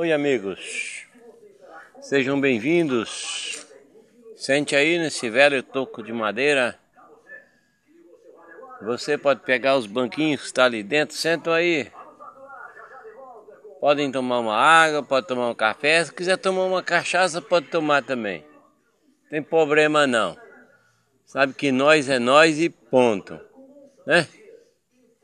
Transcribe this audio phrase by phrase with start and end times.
[0.00, 1.08] Oi, amigos.
[2.00, 3.66] Sejam bem-vindos.
[4.36, 6.78] Sente aí nesse velho toco de madeira.
[8.80, 11.90] Você pode pegar os banquinhos que está ali dentro, sentam aí.
[13.80, 16.04] Podem tomar uma água, pode tomar um café.
[16.04, 18.46] Se quiser tomar uma cachaça, pode tomar também.
[19.28, 20.38] Tem problema não.
[21.24, 23.40] Sabe que nós é nós e ponto.
[24.06, 24.28] Né?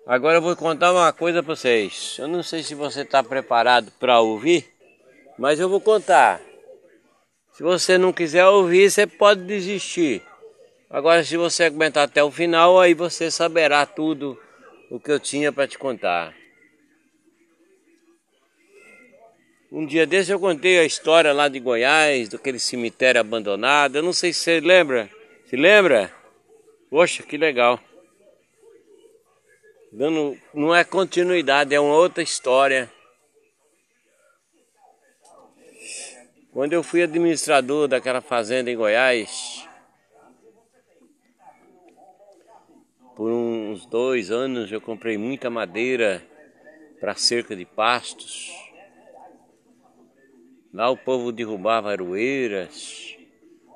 [0.07, 2.17] Agora eu vou contar uma coisa para vocês.
[2.19, 4.67] Eu não sei se você está preparado para ouvir,
[5.39, 6.43] mas eu vou contar.
[7.53, 10.23] Se você não quiser ouvir, você pode desistir.
[10.91, 14.39] Agora, se você aguentar até o final, aí você saberá tudo
[14.91, 16.35] o que eu tinha para te contar.
[19.73, 23.97] Um dia desse eu contei a história lá de Goiás, daquele cemitério abandonado.
[23.97, 25.09] Eu não sei se você lembra.
[25.47, 26.13] Se lembra?
[26.91, 27.81] Poxa, que legal
[29.95, 32.91] dando não é continuidade, é uma outra história.
[36.53, 39.69] Quando eu fui administrador daquela fazenda em Goiás,
[43.17, 46.25] por uns dois anos eu comprei muita madeira
[47.01, 48.53] para cerca de pastos.
[50.73, 53.17] Lá o povo derrubava aroeiras,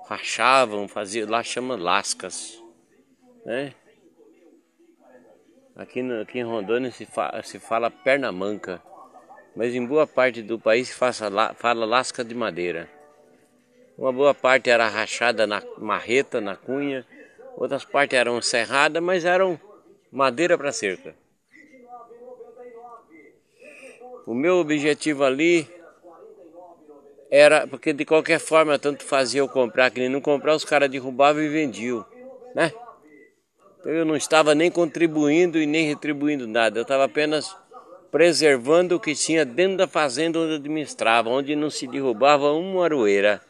[0.08, 2.60] rachavam, fazia, lá chama lascas,
[3.44, 3.72] né?
[5.78, 8.82] Aqui, no, aqui em Rondônia se, fa, se fala perna manca,
[9.56, 12.88] mas em boa parte do país se faça, fala lasca de madeira.
[13.96, 17.06] Uma boa parte era rachada na marreta, na cunha,
[17.56, 19.60] outras partes eram serradas, mas eram
[20.10, 21.14] madeira para cerca.
[24.26, 25.66] O meu objetivo ali
[27.30, 30.90] era, porque de qualquer forma, tanto fazia eu comprar que nem não comprar, os caras
[30.90, 32.04] derrubavam e vendiam,
[32.54, 32.72] né?
[33.84, 37.56] Eu não estava nem contribuindo e nem retribuindo nada, eu estava apenas
[38.10, 43.40] preservando o que tinha dentro da fazenda onde administrava, onde não se derrubava uma aroeira.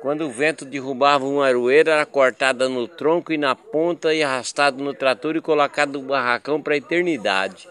[0.00, 4.82] Quando o vento derrubava uma aroeira, era cortada no tronco e na ponta e arrastado
[4.82, 7.68] no trator e colocado no barracão para a eternidade.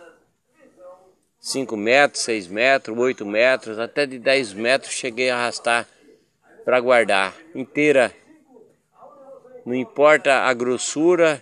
[1.39, 5.87] 5 metros, 6 metros, 8 metros, até de 10 metros cheguei a arrastar
[6.63, 8.11] para guardar inteira
[9.65, 11.41] não importa a grossura,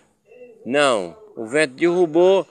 [0.66, 1.18] não.
[1.36, 2.48] O vento derrubou,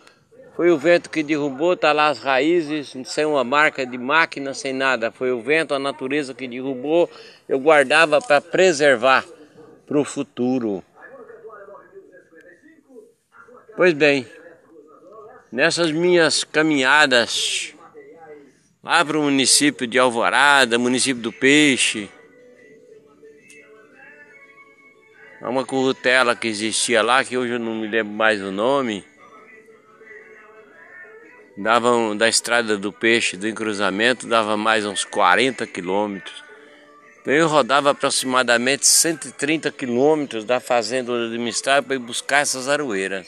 [0.57, 4.73] foi o vento que derrubou, tá lá as raízes, sem uma marca de máquina, sem
[4.73, 5.11] nada.
[5.11, 7.09] Foi o vento, a natureza que derrubou.
[7.49, 9.25] Eu guardava para preservar
[9.87, 10.85] para o futuro.
[13.77, 14.27] Pois bem,
[15.51, 17.75] nessas minhas caminhadas
[18.83, 22.11] lá para o município de Alvorada, município do Peixe,
[25.43, 29.03] Há uma currutela que existia lá, que hoje eu não me lembro mais o nome.
[31.57, 36.45] Davam da estrada do peixe, do encruzamento, dava mais uns 40 quilômetros.
[37.21, 43.27] Então eu rodava aproximadamente 130 quilômetros da fazenda onde eu para ir buscar essas aroeiras.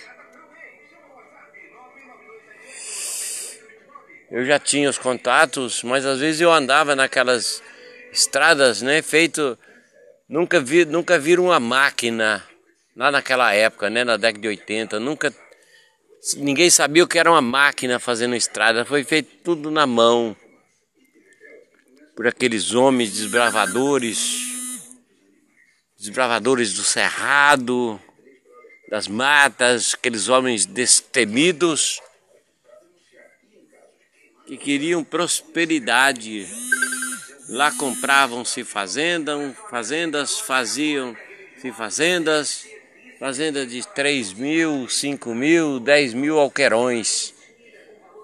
[4.31, 7.63] Eu já tinha os contatos, mas às vezes eu andava naquelas
[8.13, 9.59] estradas, né, feito
[10.33, 12.43] Nunca vi, nunca viram uma máquina
[12.97, 15.31] lá naquela época, né, na década de 80, nunca
[16.39, 20.35] ninguém sabia o que era uma máquina fazendo estrada, foi feito tudo na mão
[22.17, 24.49] por aqueles homens desbravadores,
[25.99, 28.01] desbravadores do cerrado,
[28.89, 32.01] das matas, aqueles homens destemidos
[34.47, 36.49] que queriam prosperidade
[37.53, 42.67] Lá compravam-se fazendas, fazendas faziam-se fazendas,
[43.21, 47.35] fazendas de 3 mil, 5 mil, 10 mil alqueirões,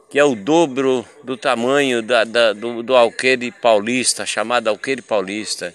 [0.09, 5.75] que é o dobro do tamanho da, da, do, do alqueire paulista, chamado alqueire paulista.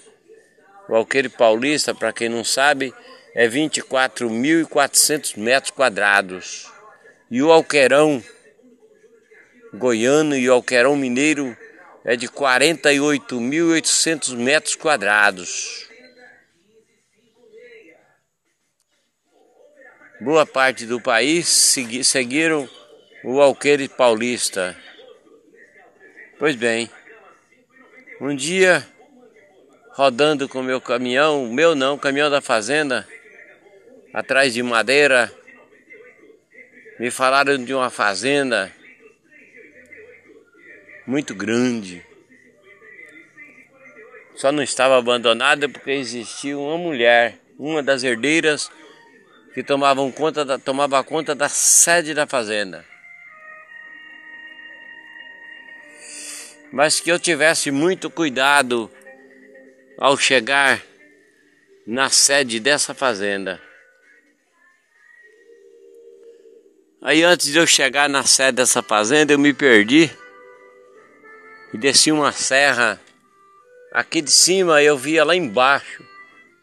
[0.89, 2.91] O alqueire paulista, para quem não sabe,
[3.35, 6.65] é 24.400 metros quadrados.
[7.29, 8.23] E o alqueirão
[9.71, 11.55] goiano e o alqueirão mineiro
[12.05, 15.87] é de 48.800 metros quadrados.
[20.19, 21.47] Boa parte do país
[22.03, 22.69] seguiram
[23.23, 24.77] o alqueire paulista.
[26.37, 26.87] Pois bem,
[28.19, 28.85] um dia,
[29.91, 33.07] rodando com meu caminhão, meu não, caminhão da fazenda,
[34.13, 35.33] atrás de madeira,
[36.99, 38.69] me falaram de uma fazenda
[41.05, 42.05] muito grande.
[44.35, 48.71] Só não estava abandonada porque existia uma mulher, uma das herdeiras,
[49.53, 52.85] que tomavam conta da, tomava conta da sede da fazenda.
[56.73, 58.89] mas que eu tivesse muito cuidado
[59.95, 60.81] ao chegar
[61.85, 63.61] na sede dessa fazenda.
[66.99, 70.09] Aí antes de eu chegar na sede dessa fazenda, eu me perdi
[71.73, 73.01] e desci uma serra.
[73.91, 76.03] Aqui de cima eu via lá embaixo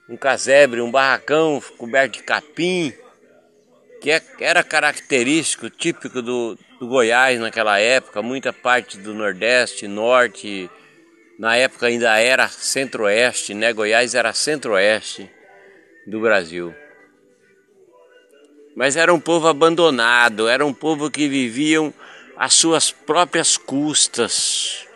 [0.08, 2.92] um casebre, um barracão coberto de capim,
[4.00, 10.68] que é, era característico, típico do, do Goiás naquela época, muita parte do Nordeste, Norte,
[11.38, 13.72] na época ainda era Centro-Oeste, né?
[13.72, 15.30] Goiás era Centro-Oeste
[16.06, 16.74] do Brasil.
[18.74, 21.94] Mas era um povo abandonado, era um povo que viviam
[22.36, 24.89] às suas próprias custas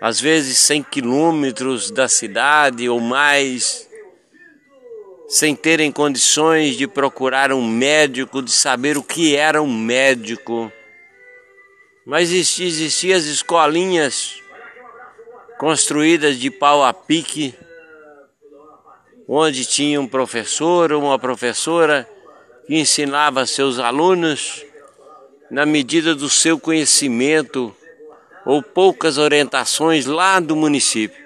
[0.00, 3.86] às vezes 100 quilômetros da cidade ou mais,
[5.28, 10.72] sem terem condições de procurar um médico, de saber o que era um médico.
[12.06, 14.42] Mas existiam as escolinhas
[15.58, 17.54] construídas de pau a pique,
[19.28, 22.08] onde tinha um professor ou uma professora
[22.66, 24.64] que ensinava seus alunos
[25.50, 27.76] na medida do seu conhecimento
[28.50, 31.24] ou poucas orientações lá do município.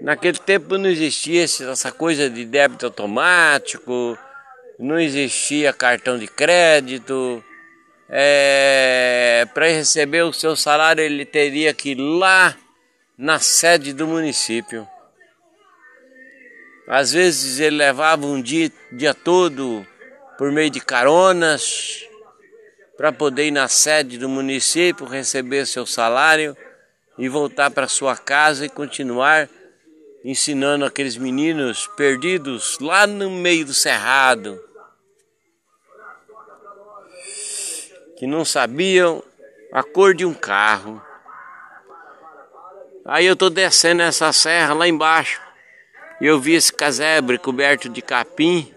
[0.00, 4.18] Naquele tempo não existia essa coisa de débito automático,
[4.78, 7.44] não existia cartão de crédito.
[8.08, 12.56] É, Para receber o seu salário, ele teria que ir lá
[13.18, 14.88] na sede do município.
[16.88, 19.86] Às vezes ele levava um dia, dia todo
[20.38, 22.06] por meio de caronas,
[22.96, 26.56] para poder ir na sede do município, receber seu salário
[27.18, 29.48] e voltar para sua casa e continuar
[30.24, 34.58] ensinando aqueles meninos perdidos lá no meio do cerrado,
[38.16, 39.22] que não sabiam
[39.72, 41.02] a cor de um carro.
[43.04, 45.42] Aí eu tô descendo essa serra lá embaixo
[46.20, 48.73] e eu vi esse casebre coberto de capim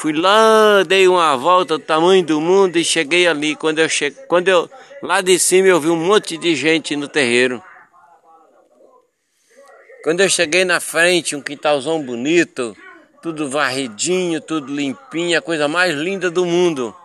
[0.00, 3.54] Fui lá, dei uma volta do tamanho do mundo e cheguei ali.
[3.54, 4.70] Quando eu cheguei, quando eu
[5.02, 7.62] lá de cima eu vi um monte de gente no terreiro.
[10.02, 12.74] Quando eu cheguei na frente, um quintalzão bonito,
[13.20, 16.96] tudo varridinho, tudo limpinho, a coisa mais linda do mundo.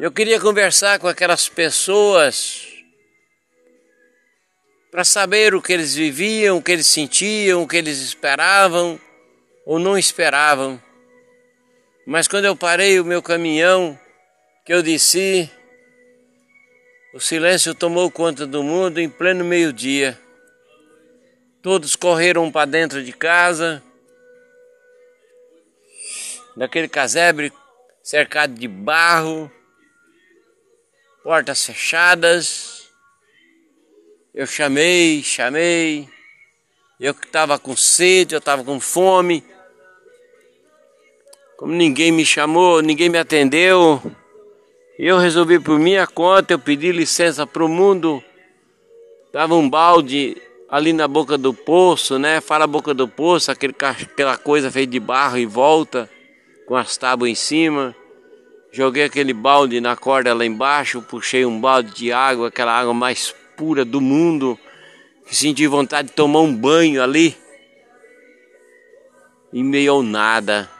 [0.00, 2.66] Eu queria conversar com aquelas pessoas
[4.90, 8.98] para saber o que eles viviam, o que eles sentiam, o que eles esperavam
[9.66, 10.82] ou não esperavam.
[12.06, 13.98] Mas quando eu parei o meu caminhão,
[14.64, 15.50] que eu desci,
[17.14, 20.18] o silêncio tomou conta do mundo em pleno meio-dia.
[21.62, 23.82] Todos correram para dentro de casa,
[26.54, 27.52] naquele casebre
[28.02, 29.50] cercado de barro,
[31.22, 32.90] portas fechadas.
[34.34, 36.06] Eu chamei, chamei.
[37.00, 39.42] Eu que estava com sede, eu estava com fome.
[41.56, 44.02] Como ninguém me chamou, ninguém me atendeu,
[44.98, 48.22] eu resolvi por minha conta, eu pedi licença para o mundo.
[49.32, 50.36] Tava um balde
[50.68, 52.40] ali na boca do poço, né?
[52.40, 56.10] Fala a boca do poço, aquele, aquela coisa feita de barro e volta,
[56.66, 57.94] com as tábuas em cima.
[58.72, 63.34] Joguei aquele balde na corda lá embaixo, puxei um balde de água, aquela água mais
[63.56, 64.58] pura do mundo,
[65.26, 67.36] que senti vontade de tomar um banho ali.
[69.52, 70.73] E meio ao nada.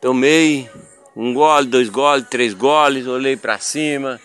[0.00, 0.70] Tomei
[1.14, 4.18] um gole, dois goles, três goles, olhei para cima,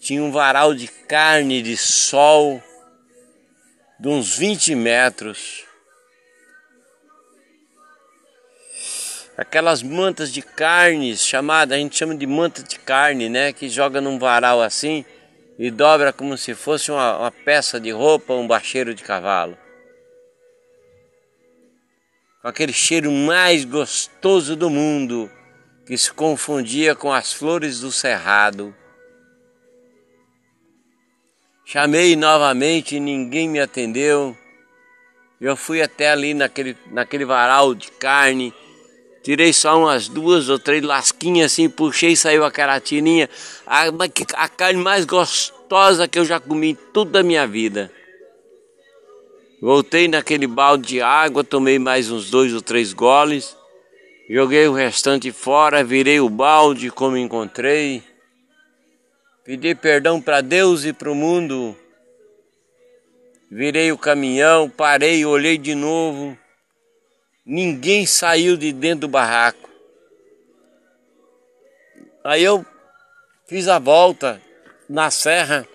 [0.00, 2.62] tinha um varal de carne de sol
[3.98, 5.64] de uns 20 metros.
[9.36, 13.52] Aquelas mantas de carnes, chamada, a gente chama de manta de carne, né?
[13.52, 15.04] Que joga num varal assim
[15.58, 19.56] e dobra como se fosse uma, uma peça de roupa, um bacheiro de cavalo
[22.42, 25.30] com aquele cheiro mais gostoso do mundo,
[25.86, 28.74] que se confundia com as flores do cerrado.
[31.66, 34.36] Chamei novamente ninguém me atendeu.
[35.40, 38.52] Eu fui até ali naquele, naquele varal de carne,
[39.22, 43.28] tirei só umas duas ou três lasquinhas assim, puxei e saiu aquela tirinha,
[43.66, 43.84] a,
[44.34, 47.90] a carne mais gostosa que eu já comi em toda a minha vida.
[49.60, 53.56] Voltei naquele balde de água, tomei mais uns dois ou três goles,
[54.28, 58.02] joguei o restante fora, virei o balde como encontrei,
[59.44, 61.76] pedi perdão para Deus e para o mundo,
[63.50, 66.38] virei o caminhão, parei, olhei de novo,
[67.44, 69.68] ninguém saiu de dentro do barraco.
[72.24, 72.64] Aí eu
[73.50, 74.40] Fiz a volta
[74.88, 75.66] na serra.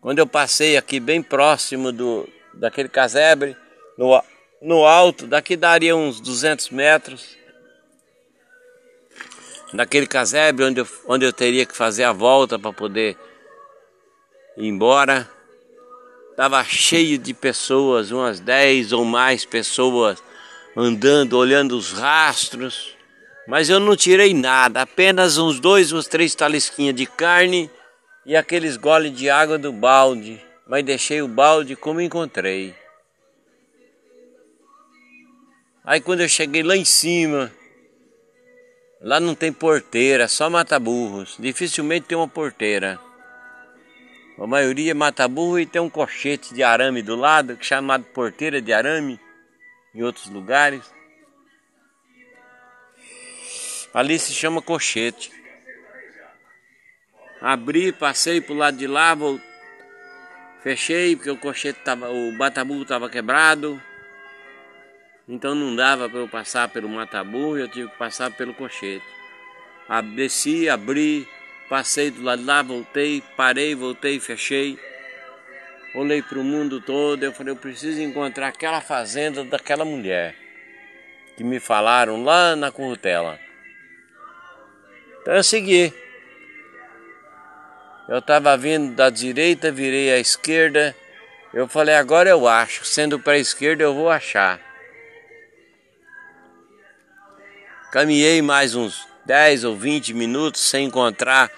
[0.00, 3.56] Quando eu passei aqui bem próximo do daquele casebre,
[3.98, 4.22] no,
[4.62, 7.36] no alto, daqui daria uns 200 metros.
[9.72, 13.16] Naquele casebre onde eu, onde eu teria que fazer a volta para poder
[14.56, 15.28] ir embora.
[16.30, 20.22] Estava cheio de pessoas, umas 10 ou mais pessoas
[20.74, 22.96] andando, olhando os rastros.
[23.46, 27.70] Mas eu não tirei nada, apenas uns dois ou três talisquinhas de carne
[28.24, 30.40] e aqueles goles de água do balde.
[30.66, 32.74] Mas deixei o balde como encontrei.
[35.84, 37.50] Aí quando eu cheguei lá em cima,
[39.00, 41.36] lá não tem porteira, só mata burros.
[41.38, 43.00] Dificilmente tem uma porteira.
[44.38, 48.62] A maioria mata burro e tem um cochete de arame do lado, é chamado porteira
[48.62, 49.20] de arame,
[49.94, 50.82] em outros lugares.
[53.92, 55.39] Ali se chama cochete.
[57.40, 59.40] Abri, passei pro lado de lá, vou...
[60.62, 63.80] fechei porque o cochete tava, o batabu estava quebrado.
[65.26, 69.04] Então não dava para eu passar pelo matabu, eu tive que passar pelo cochete.
[70.14, 71.26] Desci, abri,
[71.68, 74.78] passei do lado de lá, voltei, parei, voltei, fechei.
[75.94, 80.36] Olhei para o mundo todo, eu falei, eu preciso encontrar aquela fazenda daquela mulher
[81.36, 83.40] que me falaram lá na Currutela.
[85.22, 85.92] Então eu segui.
[88.10, 90.96] Eu estava vindo da direita, virei à esquerda.
[91.54, 92.84] Eu falei, agora eu acho.
[92.84, 94.58] Sendo para a esquerda, eu vou achar.
[97.92, 101.52] Caminhei mais uns 10 ou 20 minutos sem encontrar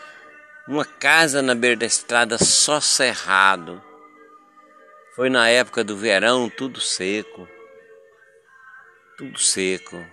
[0.68, 3.82] uma casa na beira da estrada, só cerrado.
[5.16, 7.48] Foi na época do verão, tudo seco.
[9.16, 10.04] Tudo seco.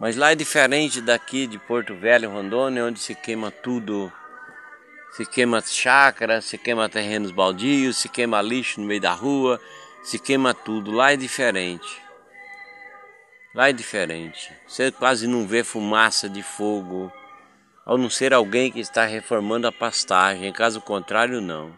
[0.00, 4.10] Mas lá é diferente daqui de Porto Velho, Rondônia, onde se queima tudo.
[5.16, 9.58] Se queima chácara, se queima terrenos baldios, se queima lixo no meio da rua,
[10.02, 10.90] se queima tudo.
[10.90, 12.02] Lá é diferente.
[13.54, 14.52] Lá é diferente.
[14.68, 17.10] Você quase não vê fumaça de fogo,
[17.86, 20.52] ao não ser alguém que está reformando a pastagem.
[20.52, 21.72] Caso contrário, não.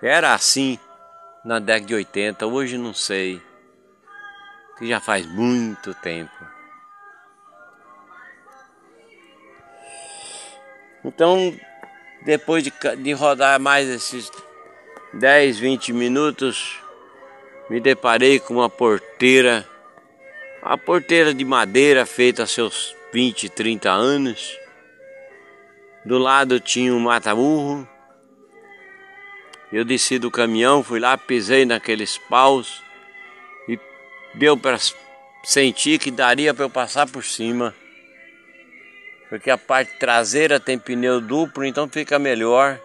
[0.00, 0.78] Era assim
[1.44, 3.42] na década de 80, hoje não sei.
[4.78, 6.32] Que já faz muito tempo.
[11.04, 11.54] Então,
[12.24, 14.30] depois de, de rodar mais esses
[15.12, 16.80] 10, 20 minutos,
[17.68, 19.68] me deparei com uma porteira,
[20.62, 24.58] uma porteira de madeira feita há seus 20, 30 anos.
[26.04, 27.88] Do lado tinha um mata-burro.
[29.72, 32.82] Eu desci do caminhão, fui lá, pisei naqueles paus
[33.68, 33.78] e
[34.34, 34.78] deu para
[35.42, 37.74] sentir que daria para eu passar por cima
[39.34, 42.80] porque a parte traseira tem pneu duplo, então fica melhor.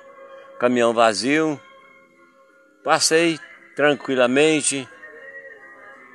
[0.60, 1.62] Caminhão vazio.
[2.84, 3.40] Passei
[3.76, 4.90] tranquilamente,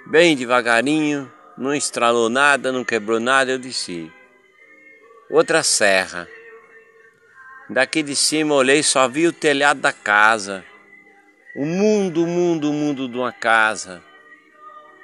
[0.07, 4.11] bem devagarinho, não estralou nada, não quebrou nada, eu desci.
[5.31, 6.27] Outra serra.
[7.71, 10.65] Daqui de cima olhei, só vi o telhado da casa.
[11.55, 14.03] O mundo, o mundo, o mundo de uma casa.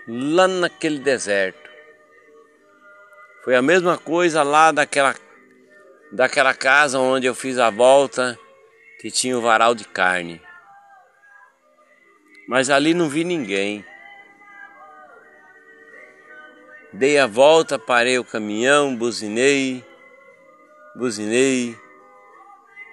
[0.09, 1.60] Lá naquele deserto.
[3.43, 5.15] Foi a mesma coisa lá daquela,
[6.13, 8.39] daquela casa onde eu fiz a volta,
[9.01, 10.43] que tinha o varal de carne.
[12.47, 13.85] Mas ali não vi ninguém.
[16.93, 19.85] Dei a volta, parei o caminhão, buzinei,
[20.95, 21.79] buzinei.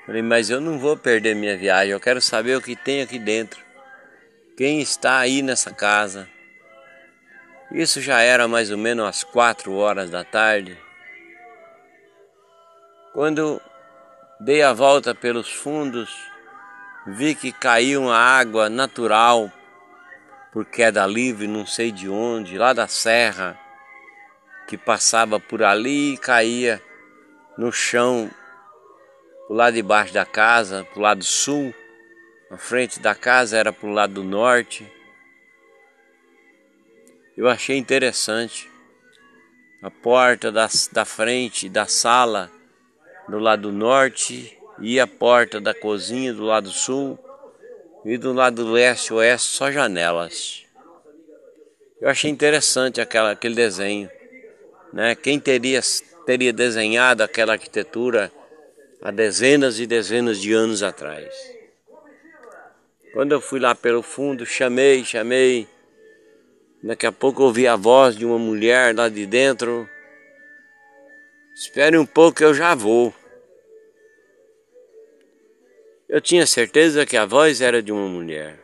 [0.05, 3.19] Falei, mas eu não vou perder minha viagem, eu quero saber o que tem aqui
[3.19, 3.59] dentro.
[4.55, 6.29] Quem está aí nessa casa?
[7.71, 10.77] Isso já era mais ou menos às quatro horas da tarde.
[13.13, 13.62] Quando
[14.39, 16.09] dei a volta pelos fundos,
[17.05, 19.51] vi que caiu uma água natural
[20.53, 23.59] por queda livre, não sei de onde, lá da serra,
[24.67, 26.81] que passava por ali e caía
[27.57, 28.31] no chão,
[29.50, 31.74] do lado de baixo da casa, pro lado sul,
[32.50, 34.89] a frente da casa era pro lado do norte
[37.38, 38.70] eu achei interessante.
[39.82, 42.51] A porta da, da frente da sala
[43.29, 47.17] do lado norte e a porta da cozinha do lado sul
[48.03, 50.65] e do lado leste oeste só janelas.
[52.01, 54.10] Eu achei interessante aquela, aquele desenho.
[54.91, 55.13] Né?
[55.13, 55.82] Quem teria,
[56.25, 58.32] teria desenhado aquela arquitetura
[59.01, 61.34] há dezenas e dezenas de anos atrás?
[63.13, 65.67] Quando eu fui lá pelo fundo, chamei, chamei
[66.84, 69.89] Daqui a pouco ouvi a voz de uma mulher lá de dentro.
[71.55, 73.13] Espere um pouco, eu já vou.
[76.07, 78.60] Eu tinha certeza que a voz era de uma mulher.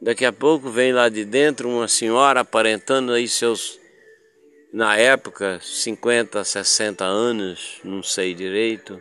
[0.00, 3.78] Daqui a pouco vem lá de dentro uma senhora aparentando aí seus,
[4.72, 9.00] na época, 50, 60 anos, não sei direito.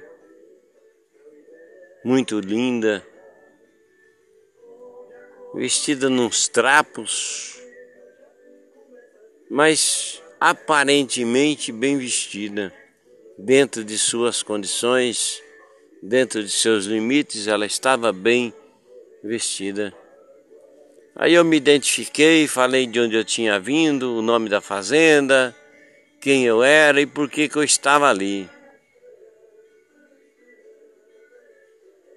[2.06, 3.04] Muito linda,
[5.54, 7.60] vestida nos trapos,
[9.50, 12.74] mas aparentemente bem vestida,
[13.38, 15.42] dentro de suas condições,
[16.02, 18.54] dentro de seus limites, ela estava bem
[19.24, 19.94] vestida.
[21.16, 25.56] Aí eu me identifiquei, falei de onde eu tinha vindo, o nome da fazenda,
[26.22, 28.50] quem eu era e por que, que eu estava ali.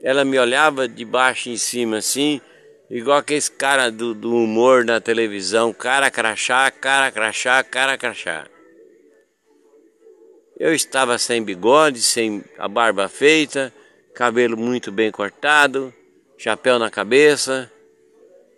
[0.02, 2.40] Ela me olhava de baixo em cima assim,
[2.90, 8.46] igual aqueles cara do, do humor na televisão, cara crachá, cara crachá, cara crachá.
[10.58, 13.72] Eu estava sem bigode, sem a barba feita,
[14.14, 15.92] cabelo muito bem cortado,
[16.38, 17.70] chapéu na cabeça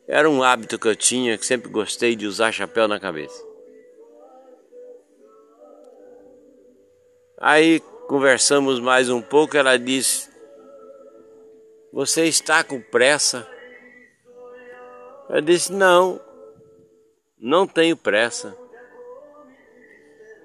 [0.09, 3.45] era um hábito que eu tinha, que sempre gostei de usar chapéu na cabeça.
[7.39, 10.31] Aí conversamos mais um pouco, ela disse:
[11.93, 13.49] Você está com pressa?
[15.29, 16.21] Eu disse: Não,
[17.39, 18.57] não tenho pressa.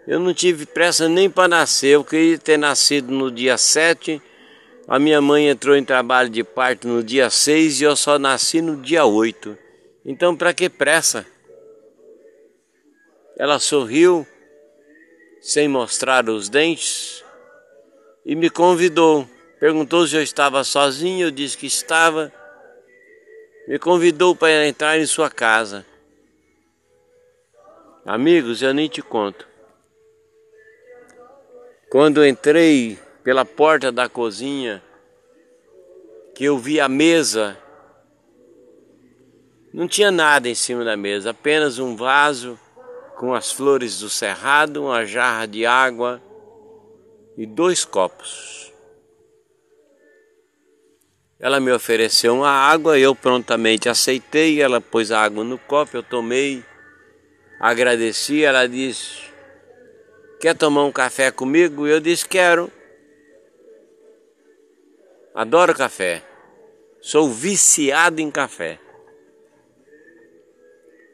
[0.07, 4.21] Eu não tive pressa nem para nascer, eu queria ter nascido no dia 7
[4.87, 8.61] a minha mãe entrou em trabalho de parto no dia 6 e eu só nasci
[8.61, 9.57] no dia 8.
[10.03, 11.25] Então, para que pressa?
[13.37, 14.27] Ela sorriu,
[15.39, 17.23] sem mostrar os dentes,
[18.25, 19.25] e me convidou.
[19.61, 22.29] Perguntou se eu estava sozinho, eu disse que estava.
[23.67, 25.85] Me convidou para entrar em sua casa.
[28.05, 29.47] Amigos, eu nem te conto.
[31.89, 34.81] Quando entrei pela porta da cozinha,
[36.33, 37.57] que eu vi a mesa.
[39.73, 42.59] Não tinha nada em cima da mesa, apenas um vaso
[43.15, 46.21] com as flores do cerrado, uma jarra de água
[47.37, 48.70] e dois copos.
[51.41, 56.03] Ela me ofereceu uma água, eu prontamente aceitei, ela pôs a água no copo, eu
[56.03, 56.63] tomei,
[57.59, 59.23] agradeci, ela disse:
[60.39, 61.87] Quer tomar um café comigo?
[61.87, 62.71] Eu disse: Quero.
[65.33, 66.23] Adoro café.
[67.01, 68.79] Sou viciado em café.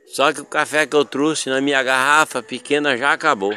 [0.08, 3.54] Só que o café que eu trouxe na minha garrafa pequena já acabou.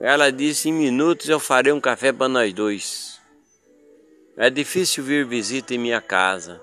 [0.00, 3.17] Ela disse: em minutos eu farei um café para nós dois.
[4.38, 6.62] É difícil vir visita em minha casa.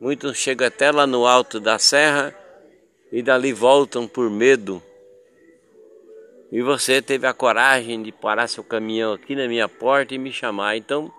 [0.00, 2.34] Muitos chegam até lá no alto da serra
[3.12, 4.82] e dali voltam por medo
[6.50, 10.32] e você teve a coragem de parar seu caminhão aqui na minha porta e me
[10.32, 10.76] chamar.
[10.76, 11.12] Então,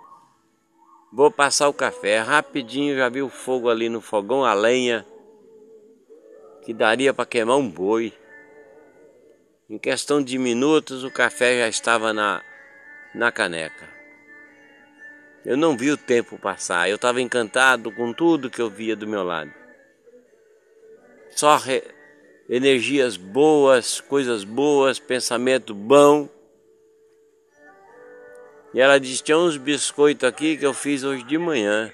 [1.13, 2.19] vou passar o café.
[2.19, 5.05] Rapidinho já vi o fogo ali no fogão, a lenha,
[6.63, 8.11] que daria para queimar um boi.
[9.69, 12.41] Em questão de minutos, o café já estava na,
[13.13, 13.98] na caneca.
[15.45, 16.89] Eu não vi o tempo passar.
[16.89, 19.53] Eu estava encantado com tudo que eu via do meu lado.
[21.31, 21.83] Só re
[22.49, 26.27] energias boas, coisas boas, pensamento bom.
[28.73, 31.91] E ela disse: tinha uns biscoitos aqui que eu fiz hoje de manhã.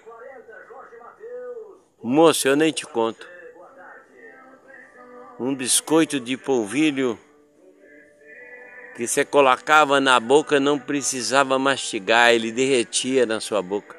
[2.01, 3.27] Moço, eu nem te conto.
[5.39, 7.19] Um biscoito de polvilho
[8.95, 13.95] que você colocava na boca não precisava mastigar, ele derretia na sua boca.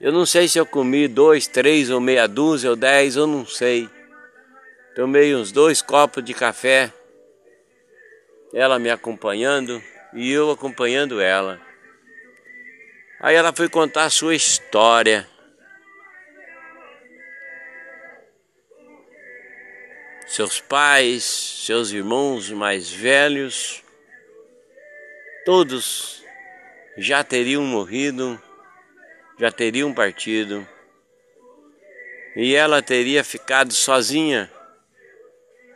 [0.00, 3.46] Eu não sei se eu comi dois, três ou meia dúzia ou dez, eu não
[3.46, 3.88] sei.
[4.96, 6.92] Tomei uns dois copos de café,
[8.52, 9.80] ela me acompanhando
[10.12, 11.60] e eu acompanhando ela.
[13.20, 15.26] Aí ela foi contar a sua história.
[20.26, 23.82] Seus pais, seus irmãos mais velhos,
[25.44, 26.24] todos
[26.98, 28.40] já teriam morrido,
[29.38, 30.66] já teriam partido,
[32.34, 34.50] e ela teria ficado sozinha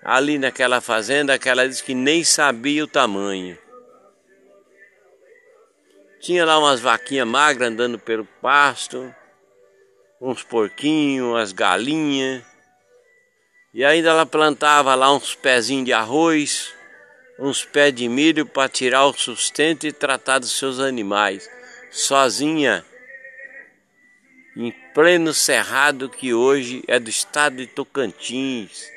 [0.03, 3.57] ali naquela fazenda que ela disse que nem sabia o tamanho.
[6.21, 9.15] Tinha lá umas vaquinhas magras andando pelo pasto,
[10.21, 12.50] uns porquinhos, umas galinhas.
[13.73, 16.75] E ainda ela plantava lá uns pezinhos de arroz,
[17.39, 21.49] uns pés de milho para tirar o sustento e tratar dos seus animais,
[21.91, 22.85] sozinha,
[24.57, 28.91] em pleno cerrado que hoje é do estado de Tocantins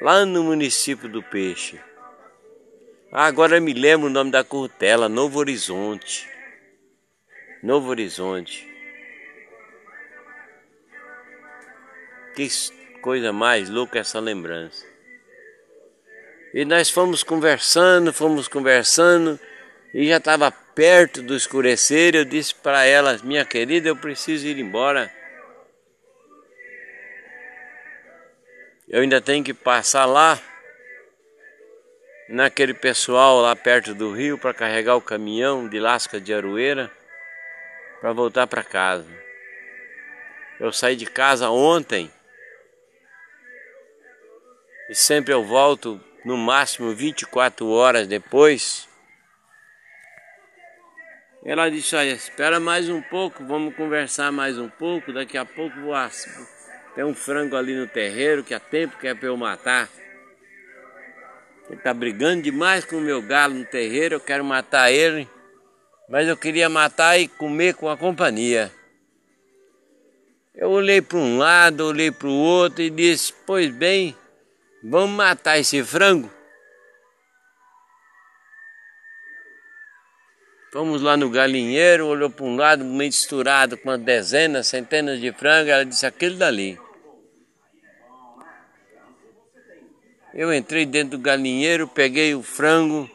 [0.00, 1.78] lá no município do Peixe.
[3.12, 6.28] Agora me lembro o nome da curtela, Novo Horizonte.
[7.62, 8.68] Novo Horizonte.
[12.34, 12.48] Que
[13.06, 14.84] coisa mais louca essa lembrança.
[16.52, 19.38] E nós fomos conversando, fomos conversando,
[19.94, 22.16] e já estava perto do escurecer.
[22.16, 25.08] Eu disse para ela, minha querida, eu preciso ir embora.
[28.88, 30.40] Eu ainda tenho que passar lá
[32.28, 36.90] naquele pessoal lá perto do rio para carregar o caminhão de lasca de aroeira
[38.00, 39.06] para voltar para casa.
[40.58, 42.10] Eu saí de casa ontem
[44.88, 48.88] e sempre eu volto no máximo 24 horas depois.
[51.44, 55.80] Ela disse, olha, espera mais um pouco, vamos conversar mais um pouco, daqui a pouco
[55.80, 55.94] vou
[56.96, 59.86] tem um frango ali no terreiro que há tempo que é para eu matar.
[61.68, 65.28] Ele tá brigando demais com o meu galo no terreiro, eu quero matar ele.
[66.08, 68.72] Mas eu queria matar e comer com a companhia.
[70.54, 74.16] Eu olhei para um lado, olhei para o outro e disse: Pois bem,
[74.82, 76.30] vamos matar esse frango?
[80.76, 85.70] Fomos lá no galinheiro, olhou para um lado, misturado com uma dezena, centenas de frangos,
[85.70, 86.78] ela disse: Aquele dali.
[90.34, 93.08] Eu entrei dentro do galinheiro, peguei o frango,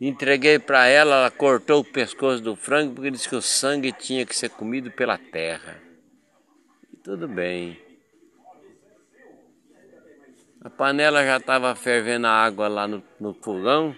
[0.00, 4.26] entreguei para ela, ela cortou o pescoço do frango porque disse que o sangue tinha
[4.26, 5.80] que ser comido pela terra.
[6.92, 7.85] E tudo bem.
[10.66, 13.94] A panela já estava fervendo a água lá no, no fogão.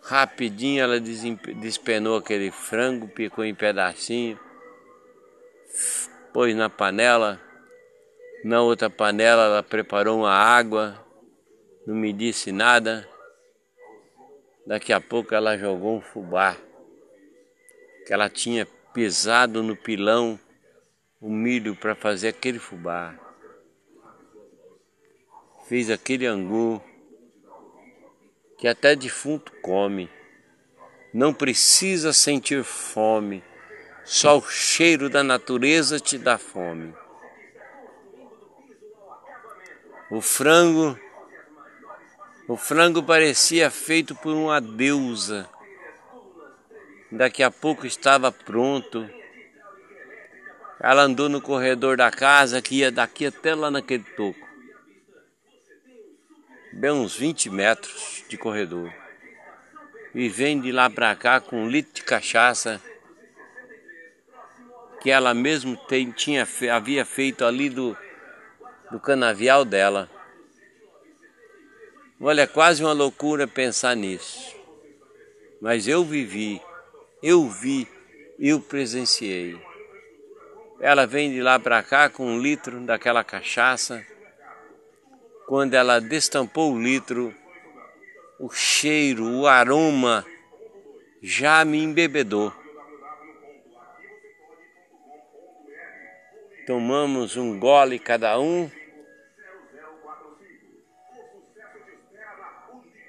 [0.00, 4.38] Rapidinho ela despenou aquele frango, picou em pedacinho,
[6.32, 7.40] pôs na panela.
[8.44, 10.96] Na outra panela ela preparou uma água,
[11.84, 13.08] não me disse nada.
[14.64, 16.56] Daqui a pouco ela jogou um fubá,
[18.06, 20.38] que ela tinha pisado no pilão
[21.20, 23.23] o milho para fazer aquele fubá.
[25.68, 26.82] Fez aquele angu
[28.58, 30.10] que até defunto come.
[31.12, 33.42] Não precisa sentir fome,
[34.04, 36.94] só o cheiro da natureza te dá fome.
[40.10, 40.98] O frango
[42.46, 45.48] o frango parecia feito por uma deusa.
[47.10, 49.08] Daqui a pouco estava pronto.
[50.78, 54.43] Ela andou no corredor da casa que ia daqui até lá naquele toco.
[56.76, 58.92] Bem uns 20 metros de corredor.
[60.12, 62.82] E vem de lá para cá com um litro de cachaça
[65.00, 67.96] que ela mesmo tem, tinha, havia feito ali do,
[68.90, 70.10] do canavial dela.
[72.20, 74.56] Olha, é quase uma loucura pensar nisso.
[75.60, 76.60] Mas eu vivi,
[77.22, 77.86] eu vi,
[78.36, 79.56] eu presenciei.
[80.80, 84.04] Ela vem de lá para cá com um litro daquela cachaça.
[85.46, 87.34] Quando ela destampou o litro,
[88.38, 90.24] o cheiro, o aroma
[91.22, 92.52] já me embebedou.
[96.66, 98.70] Tomamos um gole cada um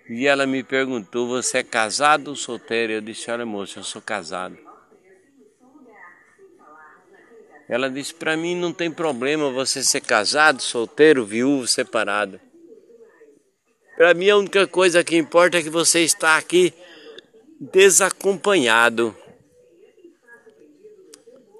[0.08, 2.94] E ela me perguntou: Você é casado ou solteiro?
[2.94, 4.58] Eu disse: Olha, moça, eu sou casado.
[7.68, 12.40] Ela disse: Para mim não tem problema você ser casado, solteiro, viúvo, separado.
[13.96, 16.74] Para mim a única coisa que importa é que você está aqui
[17.60, 19.16] desacompanhado.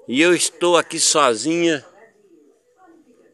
[0.06, 1.84] E eu estou aqui sozinha.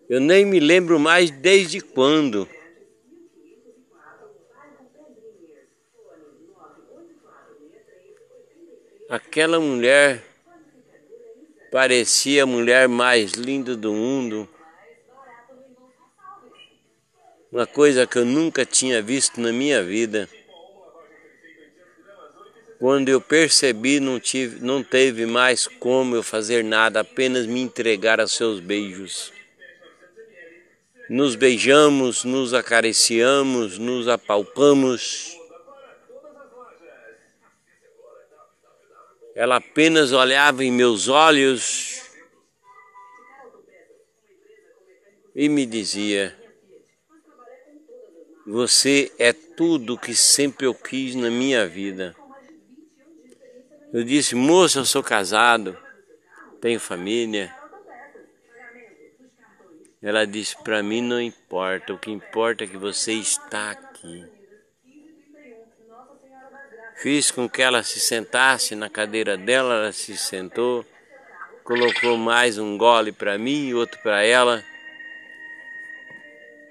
[0.09, 2.49] Eu nem me lembro mais desde quando.
[9.09, 10.32] Aquela mulher
[11.73, 14.47] parecia a mulher mais linda do mundo.
[17.51, 20.29] Uma coisa que eu nunca tinha visto na minha vida.
[22.79, 28.21] Quando eu percebi, não, tive, não teve mais como eu fazer nada, apenas me entregar
[28.21, 29.33] a seus beijos.
[31.09, 35.39] Nos beijamos, nos acariciamos, nos apalpamos.
[39.35, 42.03] Ela apenas olhava em meus olhos
[45.35, 46.37] e me dizia:
[48.47, 52.15] Você é tudo que sempre eu quis na minha vida.
[53.93, 55.79] Eu disse: Moça, eu sou casado,
[56.61, 57.55] tenho família.
[60.03, 64.42] Ela disse: Para mim não importa, o que importa é que você está aqui.
[67.03, 70.87] Fiz com que ela se sentasse na cadeira dela, ela se sentou,
[71.65, 74.63] colocou mais um gole para mim e outro para ela.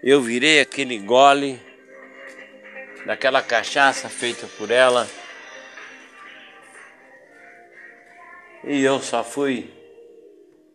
[0.01, 1.59] Eu virei aquele gole
[3.05, 5.05] daquela cachaça feita por ela.
[8.63, 9.69] E eu só fui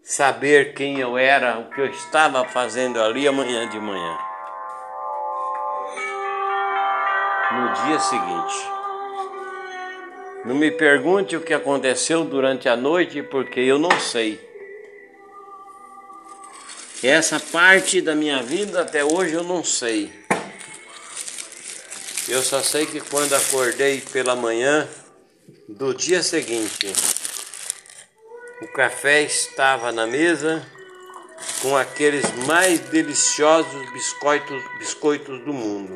[0.02, 4.18] saber quem eu era, o que eu estava fazendo ali amanhã de manhã.
[7.52, 8.75] No dia seguinte.
[10.46, 14.40] Não me pergunte o que aconteceu durante a noite, porque eu não sei.
[17.02, 20.12] Essa parte da minha vida até hoje eu não sei.
[22.28, 24.88] Eu só sei que quando acordei pela manhã
[25.68, 26.92] do dia seguinte,
[28.62, 30.64] o café estava na mesa
[31.60, 35.92] com aqueles mais deliciosos biscoitos, biscoitos do mundo.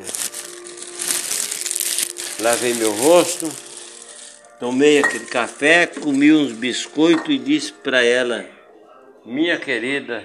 [2.41, 3.49] Lavei meu rosto,
[4.61, 8.47] tomei aquele café, comi uns biscoitos e disse para ela:
[9.25, 10.23] Minha querida,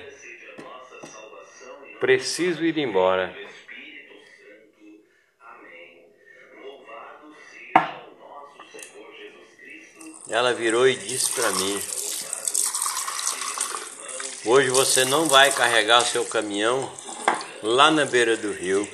[1.99, 3.35] preciso ir embora.
[10.29, 11.81] Ela virou e disse para mim:
[14.45, 16.93] Hoje você não vai carregar o seu caminhão
[17.63, 18.87] lá na beira do rio.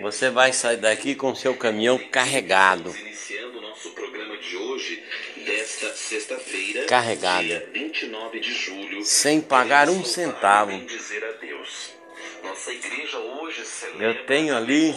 [0.00, 2.96] Você vai sair daqui com o seu caminhão carregado.
[2.96, 5.02] Iniciando o nosso programa de hoje,
[5.44, 7.46] desta sexta-feira, carregado.
[7.46, 10.72] Dia 29 de julho, sem pagar um centavo.
[13.98, 14.94] Eu tenho ali,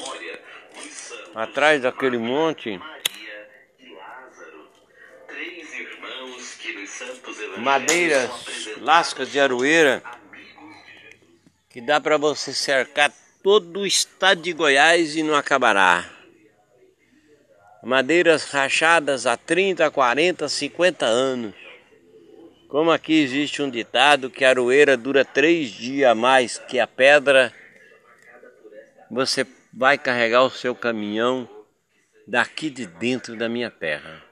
[1.36, 2.80] atrás daquele monte,
[7.58, 8.30] madeiras,
[8.78, 10.02] lascas de aroeira,
[11.70, 13.12] que dá para você cercar
[13.44, 16.10] todo o estado de Goiás e não acabará.
[17.84, 21.54] Madeiras rachadas há 30, 40, 50 anos.
[22.70, 26.88] Como aqui existe um ditado que a aroeira dura três dias a mais que a
[26.88, 27.54] pedra,
[29.12, 31.48] você vai carregar o seu caminhão
[32.26, 34.24] daqui de dentro da minha terra.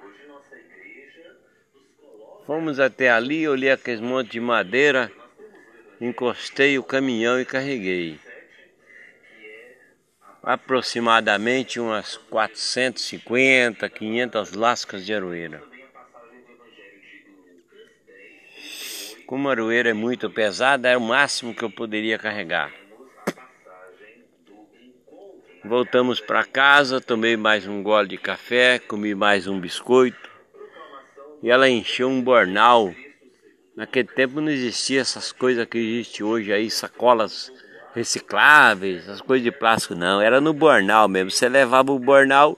[2.47, 5.11] Fomos até ali, olhei aqueles montes de madeira,
[5.99, 8.17] encostei o caminhão e carreguei.
[10.43, 15.61] Aproximadamente umas 450, 500 lascas de aroeira.
[19.27, 22.73] Como a aroeira é muito pesada, era o máximo que eu poderia carregar.
[25.63, 30.31] Voltamos para casa, tomei mais um gole de café, comi mais um biscoito
[31.43, 32.93] e ela encheu um bornal.
[33.75, 37.51] Naquele tempo não existia essas coisas que existe hoje aí, sacolas
[37.93, 41.31] recicláveis, essas coisas de plástico não, era no bornal mesmo.
[41.31, 42.57] Você levava o bornal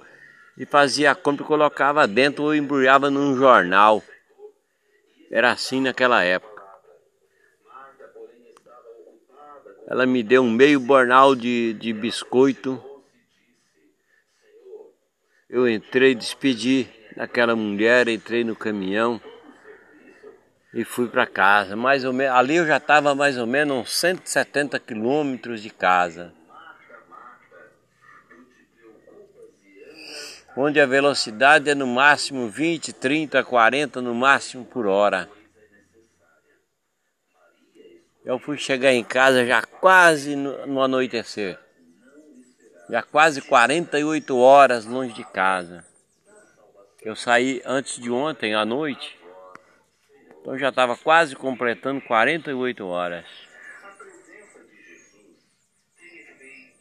[0.58, 4.04] e fazia a compra e colocava dentro ou embrulhava num jornal.
[5.32, 6.54] Era assim naquela época.
[9.88, 12.82] Ela me deu um meio bornal de, de biscoito.
[15.50, 19.22] Eu entrei, despedi daquela mulher, entrei no caminhão
[20.74, 21.76] e fui para casa.
[21.76, 26.34] Mais ou menos, ali eu já estava mais ou menos uns 170 quilômetros de casa.
[30.56, 35.30] Onde a velocidade é no máximo 20, 30, 40 no máximo por hora.
[38.24, 41.60] Eu fui chegar em casa já quase no, no anoitecer.
[42.90, 45.84] Já quase 48 horas longe de casa.
[47.02, 49.20] Eu saí antes de ontem à noite,
[50.43, 53.25] então já estava quase completando 48 horas.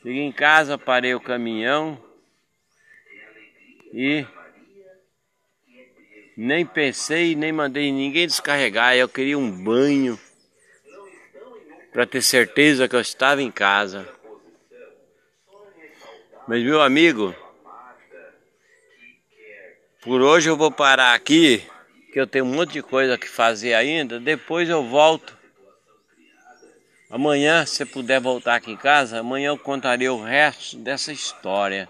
[0.02, 1.96] Cheguei em casa, parei o caminhão
[3.92, 4.26] e
[6.36, 8.96] nem pensei, nem mandei ninguém descarregar.
[8.96, 10.18] Eu queria um banho
[11.92, 14.12] para ter certeza que eu estava em casa.
[16.48, 17.32] Mas meu amigo,
[20.00, 21.64] por hoje eu vou parar aqui,
[22.12, 24.20] que eu tenho um monte de coisa que fazer ainda.
[24.20, 25.36] Depois eu volto.
[27.08, 31.88] Amanhã, se puder voltar aqui em casa, amanhã eu contarei o resto dessa história.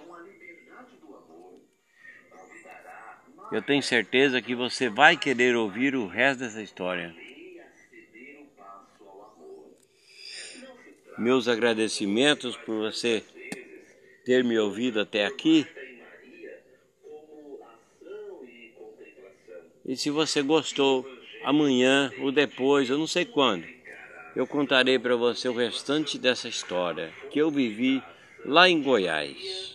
[3.50, 7.14] Eu tenho certeza que você vai querer ouvir o resto dessa história.
[11.18, 13.22] Meus agradecimentos por você
[14.24, 15.66] ter me ouvido até aqui.
[19.84, 21.04] E se você gostou,
[21.44, 23.64] amanhã ou depois, eu não sei quando,
[24.34, 28.02] eu contarei para você o restante dessa história que eu vivi
[28.44, 29.70] lá em Goiás.